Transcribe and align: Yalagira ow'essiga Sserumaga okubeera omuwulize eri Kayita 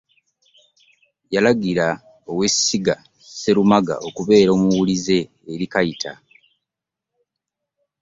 Yalagira 1.33 1.87
ow'essiga 2.31 2.95
Sserumaga 3.37 3.95
okubeera 4.07 4.49
omuwulize 4.55 5.19
eri 5.51 5.65
Kayita 5.73 6.13